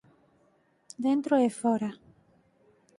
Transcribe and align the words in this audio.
Dentro 1.05 1.33
e 1.45 1.47
fóra. 1.61 1.89